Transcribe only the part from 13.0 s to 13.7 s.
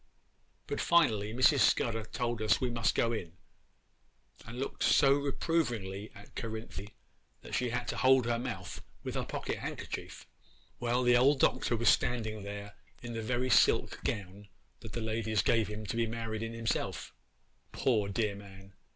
in the very